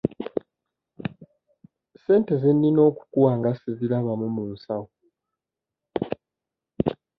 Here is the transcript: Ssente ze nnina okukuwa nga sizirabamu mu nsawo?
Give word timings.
Ssente 1.95 2.33
ze 2.41 2.49
nnina 2.55 2.81
okukuwa 2.89 3.31
nga 3.37 3.51
sizirabamu 3.61 4.27
mu 4.35 4.43
nsawo? 4.53 4.87